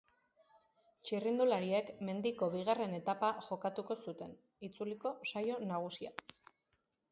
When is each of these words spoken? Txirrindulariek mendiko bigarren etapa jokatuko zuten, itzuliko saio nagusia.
Txirrindulariek 1.09 1.91
mendiko 2.07 2.49
bigarren 2.55 2.97
etapa 3.01 3.31
jokatuko 3.49 3.99
zuten, 4.07 4.35
itzuliko 4.71 5.15
saio 5.35 5.63
nagusia. 5.75 6.15